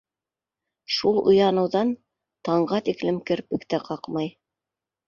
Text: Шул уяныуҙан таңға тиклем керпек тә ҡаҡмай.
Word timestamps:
Шул 0.95 1.19
уяныуҙан 1.33 1.93
таңға 2.51 2.81
тиклем 2.89 3.25
керпек 3.31 3.71
тә 3.75 3.83
ҡаҡмай. 3.91 4.37